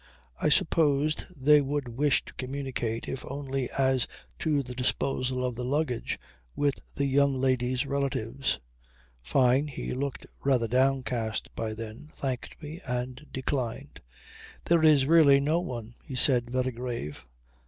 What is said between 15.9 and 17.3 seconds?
he said, very grave.